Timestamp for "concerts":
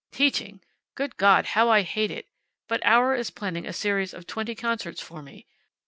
4.55-4.99